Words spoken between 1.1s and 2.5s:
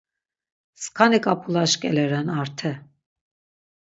Ǩap̌ulaş ǩele ren